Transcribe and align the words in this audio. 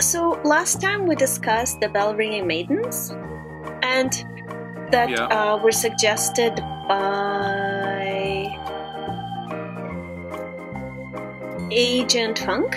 so 0.00 0.40
last 0.44 0.80
time 0.80 1.06
we 1.06 1.14
discussed 1.14 1.80
the 1.80 1.88
bell 1.88 2.14
ringing 2.14 2.46
maidens, 2.46 3.10
and 3.82 4.12
that 4.90 5.10
Yeah. 5.10 5.24
uh, 5.26 5.58
were 5.62 5.72
suggested 5.72 6.56
by 6.88 8.54
Agent 11.70 12.38
Funk. 12.38 12.76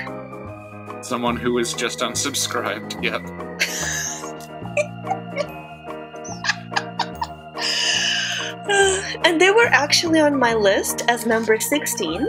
Someone 1.03 1.37
who 1.37 1.53
was 1.53 1.73
just 1.73 1.99
unsubscribed. 1.99 3.01
Yep. 3.01 3.21
and 9.25 9.39
they 9.39 9.51
were 9.51 9.67
actually 9.67 10.19
on 10.19 10.37
my 10.37 10.53
list 10.53 11.03
as 11.07 11.25
number 11.25 11.59
16. 11.59 12.27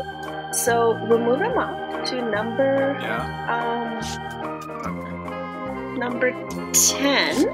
So 0.52 0.98
we'll 1.08 1.18
move 1.20 1.38
them 1.38 1.58
up 1.58 2.04
to 2.06 2.22
number 2.30 2.96
Yeah. 3.00 3.54
um 3.54 4.41
number 6.02 6.32
10. 6.72 7.44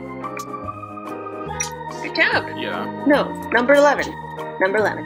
Good 2.01 2.17
job. 2.17 2.49
Yeah. 2.57 3.05
No, 3.07 3.29
number 3.51 3.75
11. 3.75 4.07
Number 4.59 4.79
11. 4.79 5.05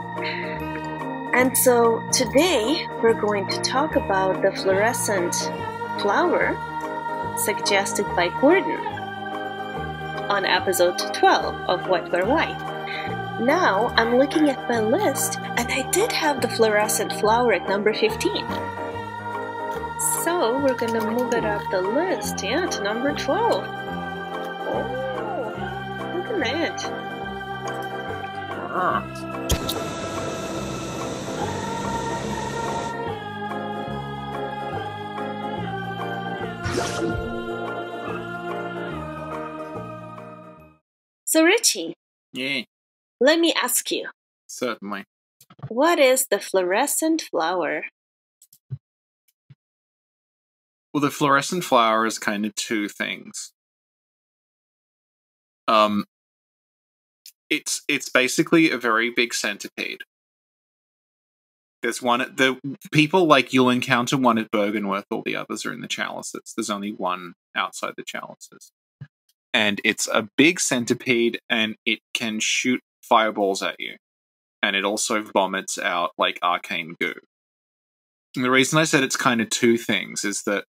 And 1.35 1.59
so 1.59 2.09
today 2.13 2.87
we're 3.03 3.21
going 3.21 3.49
to 3.49 3.61
talk 3.63 3.97
about 3.97 4.43
the 4.43 4.53
fluorescent 4.53 5.35
flower 6.01 6.57
suggested 7.37 8.07
by 8.15 8.29
Gordon 8.41 8.79
on 10.31 10.45
episode 10.45 10.97
12 11.13 11.55
of 11.69 11.89
What 11.89 12.13
Where 12.13 12.27
Why. 12.27 12.47
Now 13.41 13.89
I'm 13.97 14.19
looking 14.19 14.51
at 14.51 14.69
my 14.69 14.79
list 14.79 15.41
and 15.41 15.69
I 15.69 15.91
did 15.91 16.13
have 16.13 16.41
the 16.41 16.49
fluorescent 16.49 17.13
flower 17.15 17.55
at 17.55 17.69
number 17.69 17.93
15. 17.93 18.47
So 20.25 20.59
we're 20.61 20.75
gonna 20.75 21.05
move 21.11 21.35
it 21.35 21.45
up 21.45 21.63
the 21.71 21.81
list, 21.83 22.43
yeah, 22.45 22.67
to 22.67 22.83
number 22.83 23.13
12. 23.15 23.65
Oh, 24.69 24.85
look 26.15 26.27
at 26.29 26.39
that. 26.41 26.85
Ah. 28.71 29.03
So, 41.25 41.45
Richie, 41.45 41.95
Yeah. 42.33 42.63
let 43.21 43.39
me 43.41 43.53
ask 43.55 43.91
you 43.91 44.11
Certainly. 44.47 45.05
what 45.69 45.99
is 45.99 46.27
the 46.27 46.39
fluorescent 46.39 47.23
flower? 47.23 47.87
Well, 50.93 51.01
the 51.01 51.11
fluorescent 51.11 51.65
flower 51.65 52.05
is 52.07 52.19
kind 52.19 52.45
of 52.45 52.55
two 52.55 52.89
things. 52.89 53.53
Um, 55.69 56.05
it's 57.49 57.83
it's 57.89 58.09
basically 58.09 58.71
a 58.71 58.79
very 58.79 59.11
big 59.11 59.35
centipede. 59.35 60.01
There's 61.83 62.01
one 62.03 62.21
the 62.21 62.59
people 62.93 63.27
like 63.27 63.53
you'll 63.53 63.71
encounter 63.71 64.17
one 64.17 64.39
at 64.39 64.51
Byrgenwerth, 64.51 65.05
all 65.11 65.23
the 65.25 65.37
others 65.37 65.67
are 65.67 65.73
in 65.73 65.81
the 65.81 65.89
chalices. 65.89 66.53
There's 66.57 66.71
only 66.71 66.93
one 66.93 67.35
outside 67.57 67.95
the 67.97 68.05
chalices. 68.05 68.71
And 69.55 69.81
it's 69.85 70.09
a 70.09 70.29
big 70.39 70.61
centipede 70.61 71.39
and 71.51 71.77
it 71.85 71.99
can 72.15 72.41
shoot 72.41 72.81
fireballs 73.03 73.63
at 73.63 73.77
you. 73.79 73.97
And 74.63 74.77
it 74.77 74.85
also 74.85 75.23
vomits 75.23 75.79
out 75.79 76.13
like 76.17 76.39
arcane 76.43 76.95
goo. 77.01 77.15
And 78.37 78.45
the 78.45 78.51
reason 78.51 78.79
I 78.79 78.85
said 78.85 79.03
it's 79.03 79.17
kind 79.17 79.43
of 79.43 79.51
two 79.51 79.77
things 79.77 80.25
is 80.25 80.45
that 80.45 80.65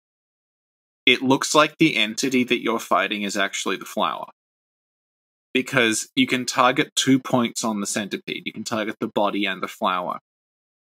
it 1.10 1.24
looks 1.24 1.56
like 1.56 1.76
the 1.80 1.96
entity 1.98 2.44
that 2.44 2.62
you're 2.62 2.78
fighting 2.80 3.24
is 3.24 3.36
actually 3.36 3.78
the 3.78 3.86
flower. 3.86 4.28
Because 5.56 6.08
you 6.16 6.28
can 6.28 6.45
target 6.45 6.92
two 6.95 7.17
points 7.20 7.64
on 7.64 7.82
the 7.82 7.88
centipede. 7.88 8.44
You 8.45 8.54
can 8.54 8.64
target 8.64 8.98
the 9.00 9.08
body 9.08 9.45
and 9.45 9.64
the 9.64 9.67
flower. 9.67 10.20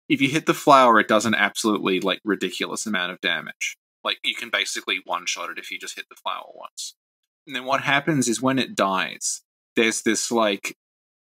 If 0.09 0.19
you 0.19 0.28
hit 0.28 0.46
the 0.46 0.53
flower, 0.53 1.00
it 1.00 1.07
does 1.07 1.25
an 1.25 1.34
absolutely 1.34 2.01
like 2.01 2.19
ridiculous 2.25 2.85
amount 2.85 3.13
of 3.13 3.22
damage. 3.22 3.78
Like 4.03 4.18
you 4.22 4.35
can 4.35 4.50
basically 4.50 5.00
one 5.06 5.25
shot 5.25 5.50
it 5.50 5.57
if 5.59 5.72
you 5.72 5.79
just 5.79 5.96
hit 5.96 6.07
the 6.09 6.18
flower 6.22 6.50
once. 6.53 6.94
And 7.46 7.56
then 7.56 7.63
what 7.63 7.81
happens 7.81 8.28
is 8.28 8.41
when 8.41 8.59
it 8.59 8.75
dies, 8.75 9.41
there's 9.78 10.01
this 10.01 10.30
like 10.30 10.75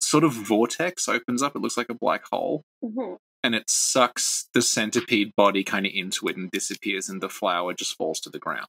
sort 0.03 0.25
of 0.25 0.33
vortex 0.35 1.09
opens 1.09 1.43
up. 1.43 1.57
It 1.57 1.61
looks 1.63 1.79
like 1.79 1.89
a 1.89 1.95
black 1.95 2.25
hole 2.31 2.65
Mhm. 2.85 3.17
and 3.43 3.55
it 3.55 3.71
sucks 3.71 4.49
the 4.53 4.61
centipede 4.61 5.33
body 5.37 5.65
kind 5.65 5.87
of 5.87 5.93
into 5.95 6.29
it 6.29 6.37
and 6.37 6.51
disappears, 6.51 7.09
and 7.09 7.23
the 7.23 7.31
flower 7.31 7.73
just 7.73 7.97
falls 7.97 8.21
to 8.21 8.29
the 8.31 8.39
ground. 8.39 8.67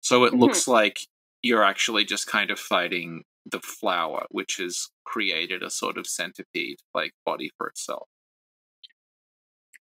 So 0.00 0.24
it 0.24 0.32
Mhm. 0.32 0.40
looks 0.40 0.66
like 0.68 1.00
you're 1.42 1.64
actually 1.64 2.04
just 2.04 2.26
kind 2.26 2.50
of 2.50 2.58
fighting 2.58 3.24
the 3.46 3.60
flower, 3.60 4.26
which 4.30 4.56
has 4.58 4.88
created 5.04 5.62
a 5.62 5.70
sort 5.70 5.98
of 5.98 6.06
centipede 6.06 6.78
like 6.94 7.12
body 7.24 7.50
for 7.56 7.68
itself. 7.68 8.08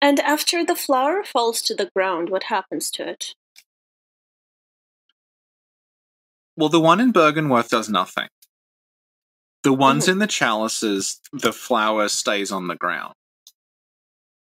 And 0.01 0.19
after 0.19 0.63
the 0.65 0.75
flower 0.75 1.23
falls 1.23 1.61
to 1.63 1.75
the 1.75 1.89
ground, 1.95 2.29
what 2.29 2.43
happens 2.43 2.91
to 2.91 3.07
it? 3.07 3.35
Well, 6.57 6.69
the 6.69 6.79
one 6.79 6.99
in 6.99 7.11
Byrgenwerth 7.11 7.69
does 7.69 7.89
nothing. 7.89 8.29
The 9.63 9.73
ones 9.73 10.05
Mhm. 10.05 10.11
in 10.13 10.19
the 10.19 10.27
chalices, 10.27 11.19
the 11.33 11.51
flower 11.53 12.07
stays 12.07 12.51
on 12.51 12.67
the 12.67 12.75
ground. 12.75 13.15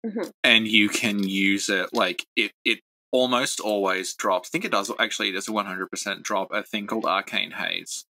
Mhm. 0.06 0.32
And 0.44 0.68
you 0.68 0.90
can 0.90 1.24
use 1.24 1.70
it 1.70 1.94
like 1.94 2.26
it 2.36 2.52
it 2.66 2.80
almost 3.12 3.60
always 3.60 4.14
drops. 4.14 4.50
I 4.50 4.52
think 4.52 4.66
it 4.66 4.72
does 4.72 4.92
actually 5.00 5.30
it 5.30 5.34
does 5.34 5.48
a 5.48 5.52
100% 5.52 6.24
drop 6.24 6.50
a 6.52 6.64
thing 6.64 6.88
called 6.88 7.06
arcane 7.06 7.52
haze. 7.52 8.06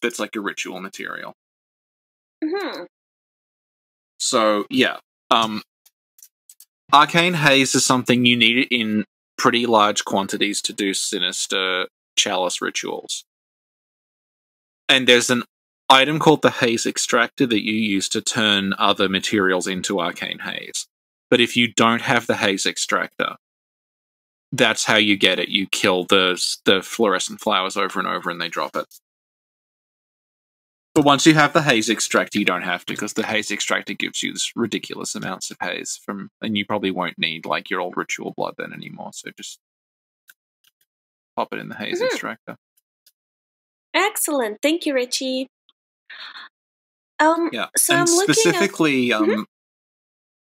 That's 0.00 0.18
like 0.18 0.36
a 0.36 0.40
ritual 0.40 0.80
material. 0.80 1.34
hmm 2.42 2.84
So, 4.18 4.66
yeah. 4.70 4.98
Um 5.30 5.62
arcane 6.92 7.34
haze 7.34 7.74
is 7.74 7.86
something 7.86 8.26
you 8.26 8.36
need 8.36 8.68
in 8.70 9.04
pretty 9.38 9.66
large 9.66 10.04
quantities 10.04 10.60
to 10.62 10.72
do 10.72 10.94
sinister 10.94 11.86
chalice 12.16 12.60
rituals. 12.60 13.24
And 14.88 15.06
there's 15.06 15.30
an 15.30 15.44
item 15.88 16.18
called 16.18 16.42
the 16.42 16.50
haze 16.50 16.86
extractor 16.86 17.46
that 17.46 17.64
you 17.64 17.72
use 17.72 18.08
to 18.10 18.20
turn 18.20 18.74
other 18.78 19.08
materials 19.08 19.66
into 19.66 20.00
arcane 20.00 20.40
haze. 20.40 20.86
But 21.30 21.40
if 21.40 21.56
you 21.56 21.72
don't 21.72 22.02
have 22.02 22.26
the 22.26 22.36
haze 22.36 22.66
extractor, 22.66 23.36
that's 24.52 24.84
how 24.84 24.96
you 24.96 25.16
get 25.16 25.38
it. 25.38 25.48
You 25.48 25.66
kill 25.66 26.04
the 26.04 26.40
the 26.64 26.82
fluorescent 26.82 27.40
flowers 27.40 27.76
over 27.76 27.98
and 27.98 28.08
over 28.08 28.30
and 28.30 28.40
they 28.40 28.48
drop 28.48 28.76
it. 28.76 28.86
But 30.94 31.06
once 31.06 31.24
you 31.24 31.32
have 31.34 31.54
the 31.54 31.62
haze 31.62 31.88
extractor, 31.88 32.38
you 32.38 32.44
don't 32.44 32.62
have 32.62 32.84
to 32.84 32.92
because 32.92 33.14
the 33.14 33.24
haze 33.24 33.50
extractor 33.50 33.94
gives 33.94 34.22
you 34.22 34.32
this 34.34 34.52
ridiculous 34.54 35.14
amounts 35.14 35.50
of 35.50 35.56
haze 35.58 35.98
from, 36.04 36.30
and 36.42 36.56
you 36.56 36.66
probably 36.66 36.90
won't 36.90 37.18
need 37.18 37.46
like 37.46 37.70
your 37.70 37.80
old 37.80 37.96
ritual 37.96 38.34
blood 38.36 38.54
then 38.58 38.74
anymore. 38.74 39.10
So 39.14 39.30
just 39.34 39.58
pop 41.34 41.48
it 41.52 41.58
in 41.58 41.70
the 41.70 41.76
haze 41.76 42.00
Mhm. 42.00 42.06
extractor. 42.06 42.56
Excellent. 43.94 44.58
Thank 44.60 44.84
you, 44.84 44.92
Richie. 44.94 45.48
Um, 47.18 47.48
Yeah, 47.52 47.68
so 47.76 47.94
and 47.94 48.02
I'm 48.02 48.14
looking 48.14 48.34
specifically, 48.34 49.12
um, 49.14 49.30
Mhm. 49.30 49.44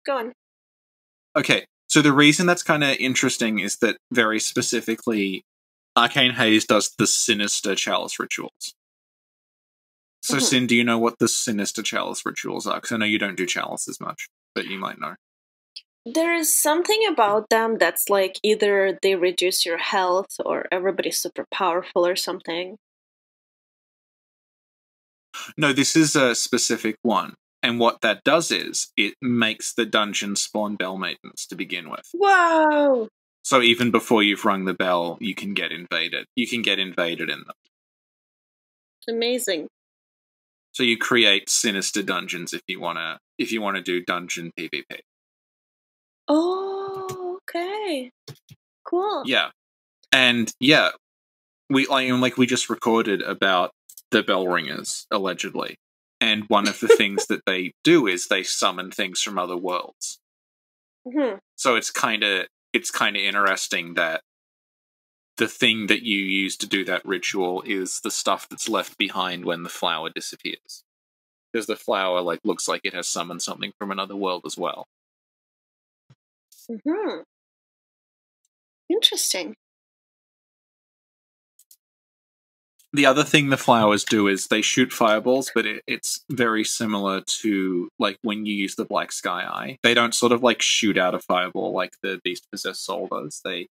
Go 0.06 0.18
on. 0.18 0.34
okay. 1.36 1.66
So 1.90 2.02
the 2.04 2.14
reason 2.14 2.46
that's 2.46 2.64
kind 2.64 2.84
of 2.84 2.96
interesting 2.98 3.60
is 3.60 3.78
that 3.78 3.98
very 4.12 4.40
specifically, 4.40 5.44
Arcane 5.98 6.34
Haze 6.34 6.66
does 6.66 6.94
the 6.98 7.08
sinister 7.08 7.76
chalice 7.76 8.20
rituals. 8.20 8.76
So, 10.22 10.36
Mhm. 10.38 10.42
Sin, 10.42 10.68
do 10.68 10.76
you 10.76 10.84
know 10.84 11.00
what 11.00 11.18
the 11.18 11.28
sinister 11.28 11.82
chalice 11.82 12.26
rituals 12.26 12.68
are? 12.68 12.76
Because 12.76 12.92
I 12.92 12.98
know 12.98 13.06
you 13.06 13.18
don't 13.18 13.36
do 13.36 13.46
chalice 13.46 13.88
as 13.88 14.00
much, 14.00 14.28
but 14.54 14.66
you 14.66 14.78
might 14.78 15.00
know. 15.00 15.16
There 16.06 16.36
is 16.36 16.56
something 16.56 17.06
about 17.08 17.50
them 17.50 17.78
that's 17.78 18.10
like 18.10 18.40
either 18.44 18.98
they 19.02 19.16
reduce 19.16 19.66
your 19.66 19.78
health 19.78 20.36
or 20.46 20.66
everybody's 20.72 21.20
super 21.20 21.46
powerful 21.52 22.06
or 22.06 22.16
something. 22.16 22.78
No, 25.58 25.74
this 25.74 25.96
is 25.96 26.16
a 26.16 26.36
specific 26.36 26.96
one. 27.02 27.36
And 27.62 27.80
what 27.80 28.02
that 28.02 28.24
does 28.24 28.52
is 28.52 28.92
it 28.96 29.16
makes 29.22 29.74
the 29.74 29.86
dungeon 29.86 30.36
spawn 30.36 30.76
bell 30.76 30.98
maidens 30.98 31.46
to 31.48 31.56
begin 31.56 31.90
with. 31.90 32.08
Whoa! 32.14 33.10
So 33.44 33.62
even 33.62 33.92
before 33.92 34.24
you've 34.24 34.46
rung 34.46 34.66
the 34.66 34.74
bell, 34.74 35.18
you 35.20 35.36
can 35.36 35.54
get 35.54 35.72
invaded. 35.72 36.26
You 36.36 36.48
can 36.48 36.62
get 36.62 36.80
invaded 36.80 37.30
in 37.30 37.40
them. 37.40 37.56
Amazing. 39.08 39.68
So 40.72 40.84
you 40.84 40.98
create 40.98 41.50
sinister 41.50 42.04
dungeons 42.04 42.54
if 42.54 42.62
you 42.68 42.80
wanna 42.80 43.20
if 43.38 43.52
you 43.52 43.62
wanna 43.62 43.82
do 43.82 44.04
dungeon 44.04 44.52
PvP. 44.58 45.00
Oh, 46.28 47.40
okay. 47.42 48.12
Cool. 48.86 49.24
Yeah. 49.26 49.50
And 50.12 50.52
yeah, 50.60 50.92
we 51.70 51.88
like 51.88 52.12
like 52.12 52.38
we 52.38 52.46
just 52.46 52.70
recorded 52.70 53.22
about 53.22 53.72
the 54.12 54.24
bell 54.24 54.48
ringers, 54.48 55.06
allegedly. 55.12 55.78
And 56.22 56.46
one 56.50 56.68
of 56.68 56.80
the 56.80 56.88
things 56.98 57.28
that 57.28 57.46
they 57.46 57.74
do 57.84 58.08
is 58.08 58.28
they 58.28 58.44
summon 58.44 58.92
things 58.92 59.22
from 59.22 59.38
other 59.40 59.58
worlds. 59.58 60.20
hmm 61.06 61.40
So 61.56 61.76
it's 61.76 61.92
kinda 61.92 62.48
it's 62.74 62.90
kinda 62.92 63.20
interesting 63.22 63.94
that 63.96 64.24
the 65.38 65.48
thing 65.48 65.88
that 65.88 66.04
you 66.04 66.18
use 66.20 66.56
to 66.58 66.68
do 66.68 66.84
that 66.86 67.04
ritual 67.06 67.62
is 67.64 68.02
the 68.02 68.12
stuff 68.12 68.48
that's 68.50 68.70
left 68.70 68.98
behind 68.98 69.44
when 69.46 69.64
the 69.64 69.70
flower 69.70 70.10
disappears. 70.10 70.84
Because 71.52 71.68
the 71.68 71.76
flower 71.78 72.22
like 72.22 72.42
looks 72.44 72.68
like 72.68 72.82
it 72.84 72.94
has 72.96 73.08
summoned 73.08 73.42
something 73.42 73.74
from 73.80 73.92
another 73.92 74.16
world 74.16 74.44
as 74.46 74.58
well. 74.58 74.88
hmm 76.68 77.22
Interesting. 78.90 79.56
The 82.92 83.06
other 83.06 83.24
thing 83.24 83.50
the 83.50 83.58
flowers 83.58 84.04
do 84.04 84.28
is 84.28 84.48
they 84.48 84.62
shoot 84.64 84.92
fireballs, 84.92 85.52
but 85.54 85.66
it, 85.66 85.84
it's 85.86 86.24
very 86.32 86.64
similar 86.64 87.22
to 87.42 87.90
like 88.00 88.18
when 88.24 88.46
you 88.48 88.56
use 88.56 88.76
the 88.76 88.86
black 88.86 89.12
sky 89.12 89.44
eye. 89.44 89.78
They 89.84 89.94
don't 89.94 90.16
sort 90.16 90.32
of 90.32 90.42
like 90.42 90.62
shoot 90.62 90.98
out 90.98 91.14
a 91.14 91.20
fireball 91.20 91.72
like 91.72 91.94
the 92.02 92.20
beast 92.24 92.48
possessed 92.52 92.84
soul 92.84 93.08
does. 93.12 93.42
They 93.44 93.68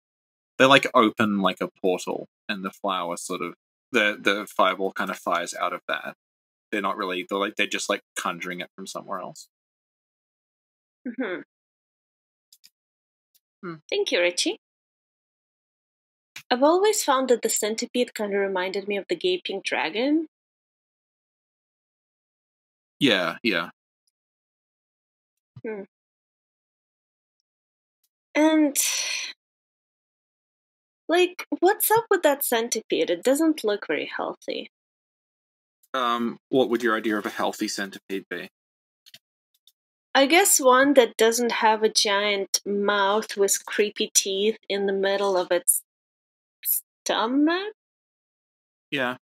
they 0.60 0.66
like 0.66 0.88
open 0.96 1.40
like 1.42 1.62
a 1.62 1.70
portal, 1.82 2.28
and 2.50 2.66
the 2.66 2.72
flower 2.72 3.18
sort 3.18 3.42
of 3.42 3.56
the 3.92 4.18
the 4.20 4.48
fireball 4.48 4.94
kind 4.94 5.12
of 5.12 5.18
fires 5.20 5.54
out 5.54 5.74
of 5.74 5.82
that. 5.88 6.16
They're 6.72 6.82
not 6.82 6.98
really 6.98 7.26
they're 7.30 7.40
like 7.40 7.56
they're 7.58 7.68
just 7.68 7.90
like 7.90 8.02
conjuring 8.18 8.62
it 8.62 8.70
from 8.76 8.88
somewhere 8.88 9.20
else. 9.22 9.48
hmm 11.06 11.44
Hmm. 13.64 13.76
Thank 13.90 14.12
you, 14.12 14.20
Richie. 14.22 14.58
I've 16.54 16.62
always 16.62 17.04
found 17.04 17.30
that 17.30 17.42
the 17.42 17.50
centipede 17.50 18.14
kind 18.14 18.32
of 18.32 18.40
reminded 18.40 18.88
me 18.88 18.96
of 18.98 19.06
the 19.10 19.16
gaping 19.16 19.64
dragon. 19.66 20.28
Yeah, 23.00 23.38
yeah. 23.42 23.72
And 28.36 28.78
like, 31.10 31.48
what's 31.60 31.90
up 31.90 32.06
with 32.12 32.22
that 32.22 32.46
centipede? 32.46 33.10
It 33.10 33.24
doesn't 33.24 33.64
look 33.64 33.88
very 33.88 34.12
healthy. 34.16 34.70
Um, 35.96 36.38
what 36.50 36.70
would 36.70 36.84
your 36.84 36.96
idea 36.96 37.18
of 37.18 37.26
a 37.26 37.30
healthy 37.30 37.68
centipede 37.68 38.26
be? 38.30 38.48
I 40.14 40.28
guess 40.28 40.60
one 40.60 40.94
that 40.94 41.18
doesn't 41.18 41.52
have 41.52 41.82
a 41.82 41.90
giant 41.90 42.62
mouth 42.64 43.38
with 43.38 43.66
creepy 43.66 44.12
teeth 44.14 44.60
in 44.70 44.86
the 44.86 44.94
middle 44.94 45.36
of 45.36 45.52
its 45.52 45.82
stomach. 47.04 47.74
Yeah. 48.92 49.18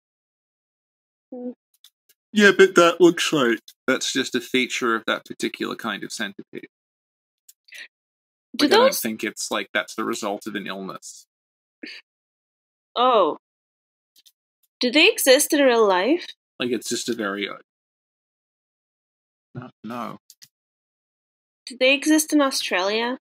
Hmm. 1.34 1.52
Yeah, 2.32 2.52
but 2.56 2.76
that 2.76 3.02
looks 3.02 3.34
like 3.34 3.60
that's 3.88 4.14
just 4.14 4.36
a 4.36 4.42
feature 4.42 4.96
of 4.96 5.04
that 5.08 5.26
particular 5.26 5.76
kind 5.76 6.04
of 6.04 6.12
centipede. 6.12 6.68
Do 8.56 8.66
Like, 8.66 8.74
I 8.74 8.78
don't 8.78 8.96
think 8.96 9.24
it's 9.24 9.50
like 9.50 9.70
that's 9.74 9.96
the 9.96 10.04
result 10.04 10.46
of 10.46 10.56
an 10.56 10.68
illness. 10.68 11.26
Oh. 12.96 13.38
Do 14.80 14.92
they 14.92 15.10
exist 15.10 15.54
in 15.54 15.62
real 15.62 15.88
life? 15.88 16.26
Like 16.60 16.72
it's 16.72 16.90
just 16.90 17.10
a 17.10 17.14
very 17.14 17.48
uh, 17.48 17.54
no, 19.56 19.70
no. 19.84 20.18
Do 21.66 21.78
they 21.80 21.94
exist 21.94 22.34
in 22.34 22.42
Australia? 22.42 23.18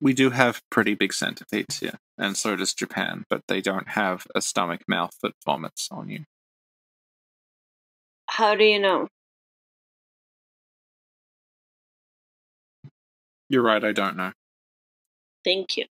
We 0.00 0.12
do 0.14 0.30
have 0.30 0.62
pretty 0.70 0.94
big 0.94 1.12
centipedes 1.12 1.80
here, 1.80 1.98
and 2.16 2.36
so 2.36 2.54
does 2.54 2.72
Japan, 2.72 3.24
but 3.28 3.42
they 3.48 3.60
don't 3.60 3.88
have 3.90 4.26
a 4.34 4.40
stomach 4.40 4.82
mouth 4.86 5.10
that 5.22 5.32
vomits 5.44 5.88
on 5.90 6.08
you. 6.08 6.24
How 8.28 8.54
do 8.54 8.64
you 8.64 8.78
know? 8.78 9.08
You're 13.48 13.62
right, 13.62 13.82
I 13.82 13.92
don't 13.92 14.16
know. 14.16 14.32
Thank 15.44 15.76
you. 15.76 15.86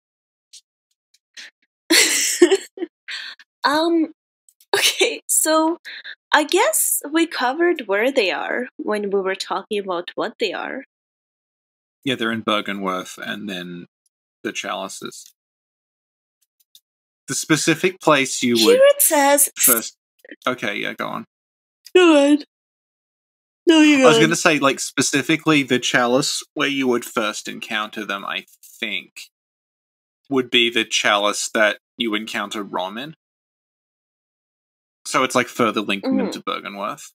um 3.63 4.13
okay, 4.75 5.21
so 5.27 5.79
I 6.31 6.43
guess 6.43 7.01
we 7.11 7.25
covered 7.25 7.87
where 7.87 8.11
they 8.11 8.31
are 8.31 8.67
when 8.77 9.09
we 9.09 9.21
were 9.21 9.35
talking 9.35 9.79
about 9.79 10.11
what 10.15 10.35
they 10.39 10.53
are. 10.53 10.83
Yeah, 12.03 12.15
they're 12.15 12.31
in 12.31 12.43
Byrgenwerth 12.43 13.17
and 13.17 13.49
then 13.49 13.87
the 14.47 14.53
chalices. 14.53 15.33
The 17.27 17.35
specific 17.35 17.99
place 17.99 18.41
you 18.41 18.55
Here 18.55 18.67
would 18.67 18.79
it 18.79 19.01
says 19.01 19.49
first 19.57 19.97
Okay, 20.45 20.77
yeah, 20.77 20.93
go 20.93 21.07
on. 21.07 21.25
Go 21.93 22.15
ahead. 22.15 22.45
No, 23.65 23.81
you 23.81 24.03
I 24.03 24.07
was 24.07 24.17
going 24.17 24.29
to 24.29 24.35
say, 24.35 24.59
like, 24.59 24.79
specifically 24.79 25.63
the 25.63 25.79
chalice 25.79 26.43
where 26.53 26.67
you 26.67 26.87
would 26.87 27.05
first 27.05 27.47
encounter 27.47 28.05
them, 28.05 28.25
I 28.25 28.45
think, 28.63 29.11
would 30.29 30.49
be 30.49 30.69
the 30.69 30.85
chalice 30.85 31.49
that 31.53 31.79
you 31.97 32.15
encounter 32.15 32.63
Rom 32.63 32.97
in. 32.97 33.15
So 35.05 35.23
it's 35.23 35.35
like 35.35 35.47
further 35.47 35.81
linking 35.81 36.17
them 36.17 36.27
Mhm. 36.27 36.33
to 36.33 36.41
Byrgenwerth. 36.43 37.11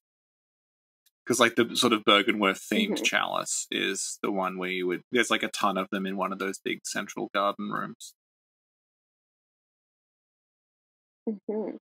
Because, 1.24 1.38
like, 1.38 1.54
the 1.54 1.76
sort 1.76 1.92
of 1.92 2.02
Byrgenwerth 2.04 2.66
themed 2.68 2.98
Mhm. 2.98 3.04
chalice 3.04 3.66
is 3.70 4.18
the 4.22 4.32
one 4.32 4.58
where 4.58 4.70
you 4.70 4.86
would. 4.88 5.02
There's 5.12 5.30
like 5.30 5.44
a 5.44 5.48
ton 5.48 5.78
of 5.78 5.88
them 5.90 6.04
in 6.06 6.16
one 6.16 6.32
of 6.32 6.38
those 6.38 6.58
big 6.58 6.80
central 6.84 7.30
garden 7.32 7.70
rooms. 7.70 8.14
Mm-hmm. 11.28 11.76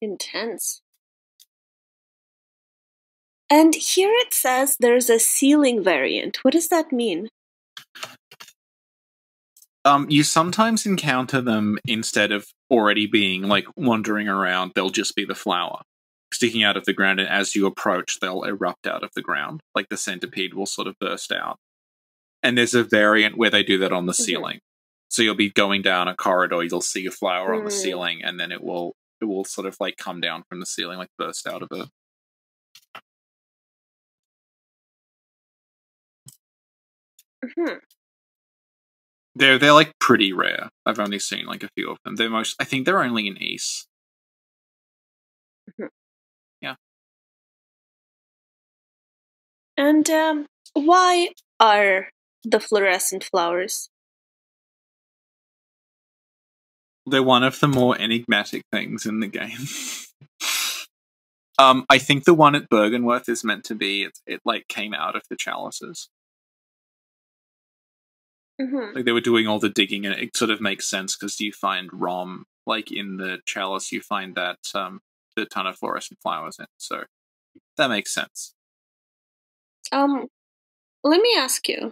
Intense. 0.00 0.80
And 3.50 3.74
here 3.74 4.12
it 4.12 4.32
says 4.32 4.76
there's 4.78 5.10
a 5.10 5.18
ceiling 5.18 5.82
variant. 5.82 6.38
What 6.42 6.52
does 6.52 6.68
that 6.68 6.92
mean? 6.92 7.28
Um, 9.84 10.06
you 10.10 10.22
sometimes 10.22 10.84
encounter 10.84 11.40
them 11.40 11.78
instead 11.86 12.30
of 12.30 12.46
already 12.70 13.06
being 13.06 13.42
like 13.42 13.66
wandering 13.76 14.28
around. 14.28 14.72
They'll 14.74 14.90
just 14.90 15.14
be 15.16 15.24
the 15.24 15.34
flower 15.34 15.82
sticking 16.32 16.62
out 16.64 16.76
of 16.76 16.84
the 16.84 16.92
ground, 16.94 17.20
and 17.20 17.28
as 17.28 17.54
you 17.56 17.66
approach, 17.66 18.20
they'll 18.20 18.44
erupt 18.44 18.86
out 18.86 19.02
of 19.04 19.10
the 19.14 19.22
ground. 19.22 19.60
Like 19.74 19.88
the 19.88 19.96
centipede 19.96 20.54
will 20.54 20.66
sort 20.66 20.88
of 20.88 20.98
burst 21.00 21.32
out. 21.32 21.58
And 22.42 22.58
there's 22.58 22.74
a 22.74 22.84
variant 22.84 23.36
where 23.38 23.50
they 23.50 23.62
do 23.64 23.78
that 23.78 23.92
on 23.92 24.06
the 24.06 24.12
Mhm. 24.12 24.24
ceiling. 24.26 24.60
So 25.10 25.22
you'll 25.22 25.34
be 25.36 25.50
going 25.50 25.82
down 25.82 26.08
a 26.08 26.16
corridor, 26.16 26.62
you'll 26.64 26.82
see 26.82 27.06
a 27.06 27.12
flower 27.12 27.54
on 27.54 27.64
the 27.64 27.70
Mm. 27.70 27.72
ceiling, 27.72 28.24
and 28.24 28.40
then 28.40 28.52
it 28.52 28.62
will 28.62 28.96
it 29.20 29.26
will 29.26 29.44
sort 29.44 29.66
of 29.66 29.76
like 29.80 29.96
come 29.96 30.20
down 30.20 30.44
from 30.48 30.60
the 30.60 30.66
ceiling, 30.66 30.98
like 30.98 31.10
burst 31.18 31.46
out 31.48 31.62
of 31.62 31.68
it. 31.72 31.88
Mhm. 37.44 37.80
They're 39.34 39.58
they're 39.58 39.72
like 39.72 39.98
pretty 40.00 40.32
rare. 40.32 40.70
I've 40.86 40.98
only 40.98 41.18
seen 41.18 41.46
like 41.46 41.62
a 41.62 41.70
few 41.76 41.90
of 41.90 41.98
them. 42.04 42.16
They're 42.16 42.30
most 42.30 42.56
I 42.60 42.64
think 42.64 42.86
they're 42.86 43.02
only 43.02 43.26
in 43.28 43.36
Isz. 43.36 43.87
And 49.78 50.10
um, 50.10 50.46
why 50.74 51.30
are 51.60 52.08
the 52.44 52.58
fluorescent 52.58 53.22
flowers? 53.22 53.88
They're 57.06 57.22
one 57.22 57.44
of 57.44 57.60
the 57.60 57.68
more 57.68 57.96
enigmatic 57.98 58.64
things 58.72 59.06
in 59.06 59.20
the 59.20 59.28
game. 59.28 59.66
um, 61.58 61.86
I 61.88 61.98
think 61.98 62.24
the 62.24 62.34
one 62.34 62.56
at 62.56 62.68
Byrgenwerth 62.68 63.28
is 63.28 63.44
meant 63.44 63.64
to 63.66 63.76
be 63.76 64.02
it, 64.02 64.18
it 64.26 64.40
like 64.44 64.66
came 64.66 64.92
out 64.92 65.14
of 65.14 65.22
the 65.30 65.36
chalices. 65.36 66.08
Mhm. 68.60 68.96
Like 68.96 69.04
they 69.04 69.12
were 69.12 69.20
doing 69.20 69.46
all 69.46 69.60
the 69.60 69.68
digging, 69.68 70.04
and 70.04 70.18
it 70.18 70.36
sort 70.36 70.50
of 70.50 70.60
makes 70.60 70.90
sense 70.90 71.16
because 71.16 71.40
you 71.40 71.52
find 71.52 71.88
Rom 71.92 72.46
like 72.66 72.90
in 72.90 73.16
the 73.16 73.38
chalice. 73.46 73.92
You 73.92 74.00
find 74.02 74.34
that 74.34 74.58
um, 74.74 75.00
the 75.36 75.46
ton 75.46 75.68
of 75.68 75.78
fluorescent 75.78 76.18
flowers 76.20 76.58
in, 76.58 76.66
so 76.76 77.04
that 77.76 77.88
makes 77.88 78.12
sense. 78.12 78.54
Um, 79.92 80.26
let 81.04 81.20
me 81.20 81.34
ask 81.36 81.68
you. 81.68 81.90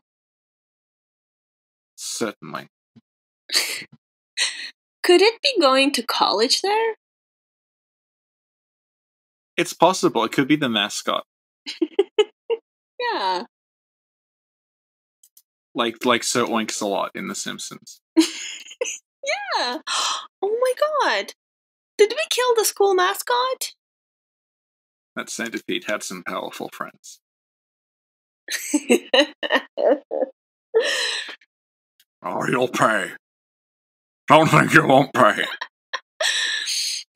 Certainly, 1.97 2.69
Could 5.03 5.23
it 5.23 5.41
be 5.43 5.55
going 5.61 5.93
to 5.93 6.03
college 6.03 6.61
there? 6.63 6.95
it's 9.57 9.73
possible. 9.73 10.23
It 10.25 10.33
could 10.33 10.49
be 10.49 10.57
the 10.57 10.69
mascot, 10.69 11.25
Yeah. 13.01 13.45
like 15.75 16.05
like 16.05 16.23
Sir 16.25 16.45
Oinks 16.45 16.83
a 16.83 16.87
lot 16.87 17.11
in 17.15 17.29
The 17.29 17.35
Simpsons. 17.35 18.01
Yeah. 19.59 19.79
Oh 20.41 20.59
my 20.61 20.73
god. 21.03 21.33
Did 21.99 22.11
we 22.11 22.23
kill 22.31 22.55
the 22.55 22.65
school 22.65 22.95
mascot? 22.95 23.73
That 25.17 25.29
centipede 25.31 25.85
had 25.89 26.03
some 26.05 26.23
powerful 26.23 26.69
friends. 26.73 27.19
Oh, 32.23 32.45
you'll 32.49 32.69
pay. 32.69 33.11
Don't 34.27 34.49
think 34.49 34.75
you 34.75 34.87
won't 34.87 35.13
pay. 35.13 35.45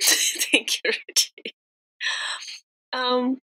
Thank 0.01 0.81
you, 0.85 0.93
Richie. 1.09 1.55
Um, 2.93 3.39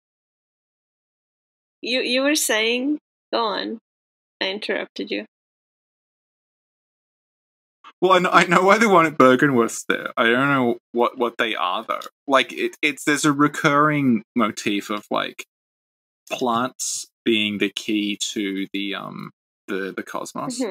you 1.82 2.02
you 2.02 2.22
were 2.22 2.36
saying, 2.36 3.00
go 3.34 3.46
on. 3.46 3.80
I 4.42 4.50
interrupted 4.50 5.12
you. 5.12 5.26
Well, 8.00 8.14
I 8.14 8.20
know, 8.20 8.30
I 8.30 8.46
know 8.46 8.62
why 8.62 8.78
they 8.78 8.86
at 8.86 9.18
Byrgenwerth's 9.18 9.84
there. 9.90 10.12
I 10.16 10.26
don't 10.30 10.50
know 10.50 10.78
what, 10.92 11.18
what 11.18 11.34
they 11.40 11.56
are 11.56 11.84
though. 11.84 12.00
Like 12.28 12.54
it, 12.54 12.78
it's 12.82 13.04
there's 13.04 13.26
a 13.26 13.34
recurring 13.34 14.24
motif 14.36 14.90
of 14.90 15.04
like 15.10 15.46
plants 16.32 17.08
being 17.28 17.58
the 17.58 17.70
key 17.70 18.18
to 18.32 18.68
the 18.72 18.96
um 18.96 19.32
the 19.68 19.94
the 19.96 20.02
cosmos. 20.02 20.64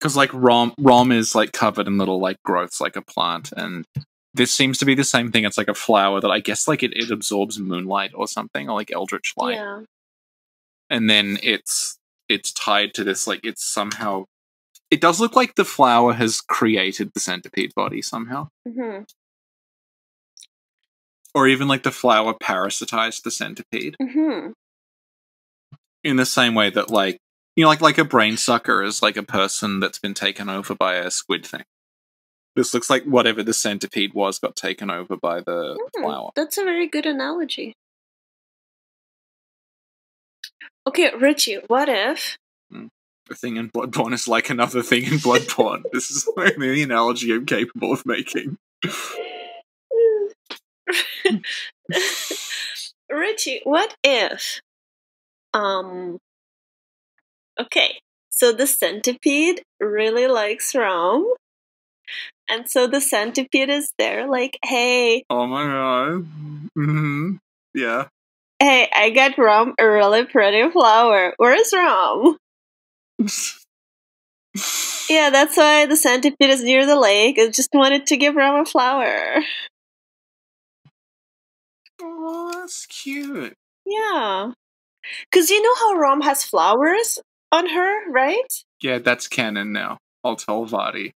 Because 0.00 0.16
like 0.16 0.30
Rom 0.32 0.72
Rom 0.78 1.12
is 1.12 1.34
like 1.34 1.52
covered 1.52 1.86
in 1.86 1.98
little 1.98 2.18
like 2.18 2.42
growths 2.42 2.80
like 2.80 2.96
a 2.96 3.02
plant, 3.02 3.52
and 3.54 3.84
this 4.32 4.50
seems 4.52 4.78
to 4.78 4.86
be 4.86 4.94
the 4.94 5.04
same 5.04 5.30
thing. 5.30 5.44
It's 5.44 5.58
like 5.58 5.68
a 5.68 5.74
flower 5.74 6.22
that 6.22 6.30
I 6.30 6.40
guess 6.40 6.66
like 6.66 6.82
it, 6.82 6.96
it 6.96 7.10
absorbs 7.10 7.58
moonlight 7.58 8.12
or 8.14 8.26
something, 8.26 8.70
or 8.70 8.76
like 8.76 8.90
eldritch 8.90 9.34
light, 9.36 9.56
Yeah. 9.56 9.82
and 10.88 11.10
then 11.10 11.38
it's 11.42 11.98
it's 12.30 12.50
tied 12.50 12.94
to 12.94 13.04
this 13.04 13.26
like 13.26 13.40
it's 13.44 13.62
somehow. 13.64 14.24
It 14.90 15.00
does 15.02 15.20
look 15.20 15.34
like 15.36 15.56
the 15.56 15.64
flower 15.64 16.12
has 16.14 16.40
created 16.40 17.10
the 17.12 17.20
centipede 17.20 17.74
body 17.74 18.00
somehow, 18.00 18.48
hmm 18.66 19.00
or 21.34 21.46
even 21.46 21.68
like 21.68 21.82
the 21.82 21.90
flower 21.92 22.32
parasitized 22.32 23.22
the 23.22 23.30
centipede 23.30 23.94
hmm 24.00 24.52
in 26.06 26.16
the 26.16 26.26
same 26.26 26.54
way 26.54 26.70
that 26.70 26.90
like 26.90 27.18
you 27.56 27.64
know 27.64 27.68
like 27.68 27.80
like 27.80 27.98
a 27.98 28.04
brain 28.04 28.36
sucker 28.36 28.82
is 28.82 29.02
like 29.02 29.16
a 29.16 29.22
person 29.22 29.80
that's 29.80 29.98
been 29.98 30.14
taken 30.14 30.48
over 30.48 30.74
by 30.74 30.94
a 30.96 31.10
squid 31.10 31.44
thing. 31.44 31.64
This 32.54 32.72
looks 32.72 32.88
like 32.88 33.04
whatever 33.04 33.42
the 33.42 33.52
centipede 33.52 34.14
was 34.14 34.38
got 34.38 34.56
taken 34.56 34.90
over 34.90 35.16
by 35.16 35.40
the 35.40 35.78
Hmm, 35.94 36.02
flower. 36.02 36.30
That's 36.34 36.56
a 36.56 36.64
very 36.64 36.88
good 36.88 37.04
analogy. 37.04 37.74
Okay, 40.86 41.10
Richie, 41.18 41.58
what 41.66 41.88
if? 41.88 42.38
A 43.28 43.34
thing 43.34 43.56
in 43.56 43.70
Bloodborne 43.70 44.14
is 44.14 44.28
like 44.28 44.50
another 44.50 44.82
thing 44.82 45.02
in 45.02 45.14
Bloodborne. 45.18 45.82
this 45.92 46.10
is 46.12 46.24
the 46.24 46.52
only 46.54 46.82
analogy 46.82 47.32
I'm 47.34 47.44
capable 47.44 47.92
of 47.92 48.06
making. 48.06 48.56
Richie, 53.10 53.60
what 53.64 53.96
if? 54.04 54.60
Um. 55.56 56.18
Okay, 57.58 58.00
so 58.30 58.52
the 58.52 58.66
centipede 58.66 59.62
really 59.80 60.26
likes 60.26 60.74
Rom. 60.74 61.32
And 62.48 62.68
so 62.70 62.86
the 62.86 63.00
centipede 63.00 63.70
is 63.70 63.92
there, 63.98 64.28
like, 64.28 64.58
hey, 64.64 65.24
Oh 65.30 65.46
my 65.46 65.64
god. 65.64 66.26
hmm 66.74 67.36
Yeah. 67.74 68.08
hey, 68.60 68.88
I 68.94 69.10
got 69.10 69.38
Rom 69.38 69.74
a 69.78 69.86
really 69.88 70.24
pretty 70.24 70.70
flower. 70.70 71.34
Where's 71.38 71.72
Rom? 71.72 72.38
Yeah, 75.08 75.30
that's 75.30 75.56
why 75.56 75.86
the 75.86 75.96
centipede 75.96 76.50
is 76.50 76.62
near 76.62 76.84
the 76.86 76.98
lake. 76.98 77.38
It 77.38 77.54
just 77.54 77.70
wanted 77.72 78.06
to 78.08 78.16
give 78.16 78.34
Rom 78.34 78.60
a 78.60 78.64
flower. 78.64 79.42
oh, 82.00 82.52
that's 82.54 82.86
cute. 82.86 83.54
Yeah. 83.84 84.52
Because 85.30 85.50
you 85.50 85.60
know 85.62 85.74
how 85.78 85.94
Rom 85.94 86.20
has 86.22 86.44
flowers 86.44 87.18
on 87.52 87.68
her, 87.70 88.10
right? 88.10 88.46
Yeah, 88.82 88.98
that's 88.98 89.28
canon 89.28 89.72
now. 89.72 89.98
I'll 90.24 90.36
tell 90.36 90.66
Vaati. 90.66 91.12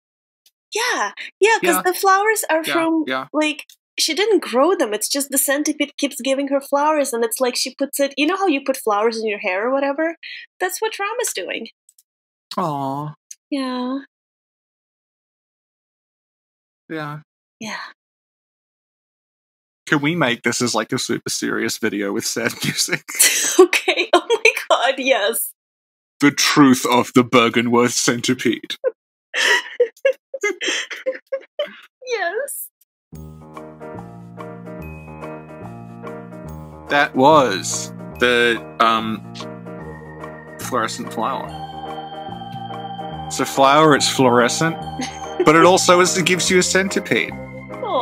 Yeah, 0.74 1.12
yeah, 1.40 1.58
because 1.62 1.78
Yeah. 1.78 1.82
the 1.84 1.94
flowers 1.94 2.44
are 2.50 2.64
Yeah, 2.66 2.74
from 2.74 3.04
yeah. 3.08 3.28
like 3.34 3.66
she 4.00 4.14
didn't 4.14 4.42
grow 4.44 4.76
them. 4.76 4.94
It's 4.94 5.08
just 5.10 5.30
the 5.30 5.38
centipede 5.38 5.96
keeps 5.98 6.20
giving 6.22 6.48
her 6.50 6.62
flowers, 6.62 7.14
and 7.14 7.24
it's 7.24 7.40
like 7.40 7.56
she 7.56 7.74
puts 7.76 8.00
it. 8.00 8.14
You 8.18 8.28
know 8.28 8.38
how 8.38 8.48
you 8.48 8.62
put 8.66 8.78
flowers 8.78 9.18
in 9.20 9.28
your 9.28 9.40
hair 9.40 9.68
or 9.68 9.72
whatever? 9.74 10.16
That's 10.60 10.80
what 10.82 10.98
Rom 11.00 11.18
is 11.22 11.34
doing. 11.34 11.68
Aw. 12.58 13.14
Yeah, 13.50 14.00
Yeah. 16.90 17.20
yeah. 17.60 17.80
Can 19.88 20.02
we 20.02 20.16
make 20.16 20.44
this 20.44 20.62
as 20.62 20.76
like 20.76 20.92
a 20.92 21.00
super 21.00 21.30
serious 21.30 21.78
video 21.78 22.12
with 22.12 22.26
sad 22.26 22.52
music? 22.64 23.10
okay. 23.60 24.10
Oh 24.14 24.26
my 24.30 24.52
god. 24.70 24.96
Yes. 25.00 25.54
the 26.20 26.32
truth 26.32 26.86
of 26.86 27.12
the 27.16 27.24
Byrgenwerth 27.24 27.92
centipede. 27.94 28.76
Yes. 32.10 32.70
That 36.90 37.12
was 37.16 37.92
the 38.20 38.64
um 38.80 39.22
fluorescent 40.62 41.14
flower. 41.14 41.48
So 43.30 43.44
flower, 43.44 43.94
it's 43.94 44.08
fluorescent, 44.10 44.78
but 45.46 45.56
it 45.58 45.66
also 45.66 46.00
is, 46.00 46.18
it 46.18 46.26
gives 46.26 46.50
you 46.50 46.60
a 46.60 46.64
centipede. 46.64 47.34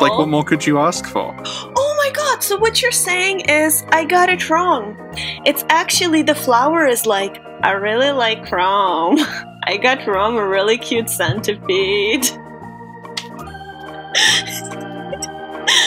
Like, 0.02 0.18
what 0.18 0.28
more 0.28 0.44
could 0.44 0.66
you 0.66 0.80
ask 0.80 1.06
for? 1.06 1.36
Oh 1.46 1.96
my 1.98 2.12
god, 2.12 2.44
so 2.44 2.58
what 2.58 2.82
you're 2.82 2.92
saying 2.92 3.42
is 3.42 3.84
I 3.90 4.06
got 4.06 4.30
it 4.30 4.50
wrong. 4.50 4.98
It's 5.46 5.64
actually 5.70 6.22
the 6.22 6.36
flower 6.36 6.86
is 6.86 7.06
like, 7.06 7.42
I 7.64 7.72
really 7.72 8.12
like 8.12 8.52
Rom. 8.52 9.18
I 9.64 9.78
got 9.78 10.06
Rom 10.06 10.38
a 10.38 10.48
really 10.48 10.78
cute 10.78 11.10
centipede. 11.10 12.24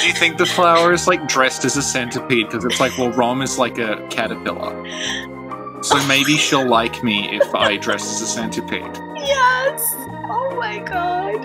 Do 0.00 0.06
you 0.06 0.12
think 0.14 0.38
the 0.38 0.46
flower 0.46 0.92
is 0.92 1.06
like 1.06 1.28
dressed 1.28 1.64
as 1.64 1.76
a 1.76 1.82
centipede? 1.82 2.46
Because 2.46 2.64
it's 2.64 2.80
like, 2.80 2.96
well, 2.98 3.10
Rom 3.12 3.42
is 3.42 3.58
like 3.58 3.78
a 3.78 4.06
caterpillar. 4.08 4.74
So 5.82 6.04
maybe 6.08 6.36
she'll 6.36 6.66
like 6.66 7.04
me 7.04 7.28
if 7.36 7.54
I 7.54 7.76
dress 7.76 8.02
as 8.14 8.22
a 8.22 8.26
centipede. 8.26 8.96
Yes! 9.16 9.94
Oh 10.28 10.54
my 10.58 10.78
god. 10.78 11.36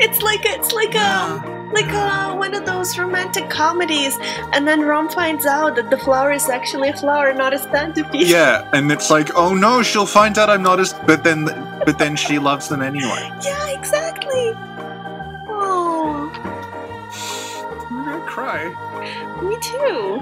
It's 0.00 0.20
like 0.22 0.44
a, 0.44 0.54
it's 0.58 0.72
like 0.72 0.94
a 0.94 1.59
like 1.72 1.90
a, 1.92 2.34
one 2.34 2.54
of 2.54 2.66
those 2.66 2.98
romantic 2.98 3.48
comedies 3.48 4.18
and 4.52 4.66
then 4.66 4.80
Rom 4.80 5.08
finds 5.08 5.46
out 5.46 5.76
that 5.76 5.90
the 5.90 5.98
flower 5.98 6.32
is 6.32 6.48
actually 6.48 6.88
a 6.88 6.96
flower, 6.96 7.32
not 7.32 7.52
a 7.52 7.58
centipede. 7.58 8.26
Yeah, 8.26 8.68
and 8.72 8.90
it's 8.90 9.10
like, 9.10 9.34
oh 9.36 9.54
no, 9.54 9.82
she'll 9.82 10.06
find 10.06 10.36
out 10.38 10.50
I'm 10.50 10.62
not 10.62 10.80
as. 10.80 10.92
But 11.06 11.24
then, 11.24 11.44
but 11.86 11.98
then 11.98 12.16
she 12.16 12.38
loves 12.38 12.68
them 12.68 12.82
anyway. 12.82 13.30
Yeah, 13.42 13.70
exactly. 13.70 14.52
Oh. 15.48 16.30
I'm 17.90 18.04
gonna 18.04 18.26
cry. 18.26 18.68
Me 19.42 19.56
too. 19.60 20.20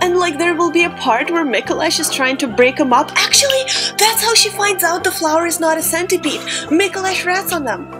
And 0.00 0.18
like 0.18 0.38
there 0.38 0.54
will 0.54 0.70
be 0.70 0.84
a 0.84 0.90
part 0.90 1.30
where 1.30 1.44
Micolash 1.44 1.98
is 1.98 2.10
trying 2.10 2.36
to 2.38 2.46
break 2.46 2.76
them 2.76 2.92
up. 2.92 3.10
Actually, 3.16 3.64
that's 3.98 4.22
how 4.22 4.34
she 4.34 4.48
finds 4.50 4.84
out 4.84 5.04
the 5.04 5.10
flower 5.10 5.46
is 5.46 5.60
not 5.60 5.78
a 5.78 5.82
centipede. 5.82 6.40
Micolash 6.70 7.24
rats 7.24 7.52
on 7.52 7.64
them. 7.64 7.95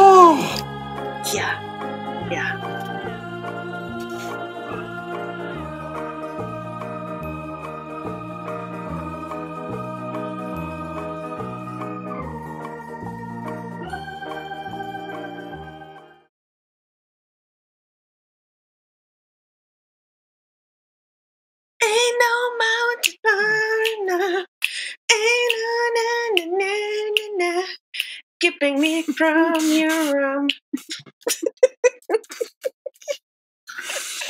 Oh, 0.00 0.38
Yeah. 1.34 1.74
Yeah. 2.30 2.72
Ain't 21.82 22.16
no 22.22 22.34
mountain 22.62 23.16
enough. 24.00 24.46
Ain't 25.12 25.54
no 25.58 25.72
na 25.96 26.08
na 26.36 26.44
na 26.58 26.72
na 27.16 27.26
na 27.38 27.77
skipping 28.40 28.80
me 28.80 29.02
from 29.02 29.60
your 29.72 30.14
room. 30.14 30.48